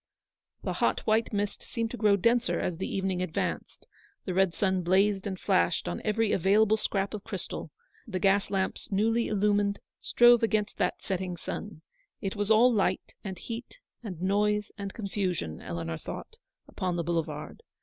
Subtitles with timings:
[0.63, 3.85] The hot white mist seemed to grow denser as the evening advanced;
[4.25, 7.69] the red sun blazed and flashed on every available scrap of crystal;
[8.07, 11.83] the gas lamps newly illumined, strove against that setting sun.
[12.19, 16.37] It was all light, and heat, and noise, and confusion, Eleanor thought,
[16.67, 17.61] upon the boulevard.